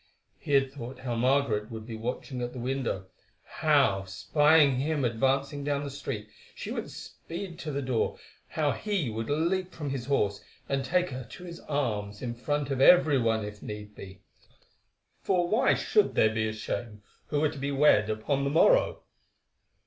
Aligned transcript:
He 0.39 0.53
had 0.53 0.71
thought 0.71 0.97
how 1.01 1.13
Margaret 1.13 1.69
would 1.69 1.85
be 1.85 1.95
watching 1.95 2.41
at 2.41 2.53
the 2.53 2.59
window, 2.59 3.05
how, 3.43 4.05
spying 4.05 4.77
him 4.77 5.05
advancing 5.05 5.63
down 5.63 5.83
the 5.83 5.91
street, 5.91 6.27
she 6.55 6.71
would 6.71 6.89
speed 6.89 7.59
to 7.59 7.71
the 7.71 7.83
door, 7.83 8.17
how 8.47 8.71
he 8.71 9.11
would 9.11 9.29
leap 9.29 9.71
from 9.71 9.91
his 9.91 10.07
horse 10.07 10.43
and 10.67 10.83
take 10.83 11.11
her 11.11 11.23
to 11.25 11.43
his 11.43 11.59
arms 11.59 12.23
in 12.23 12.33
front 12.33 12.71
of 12.71 12.81
every 12.81 13.19
one 13.19 13.45
if 13.45 13.61
need 13.61 13.93
be—for 13.93 15.47
why 15.47 15.75
should 15.75 16.15
they 16.15 16.29
be 16.29 16.47
ashamed 16.47 17.03
who 17.27 17.39
were 17.39 17.49
to 17.51 17.59
be 17.59 17.71
wed 17.71 18.09
upon 18.09 18.43
the 18.43 18.49
morrow? 18.49 19.03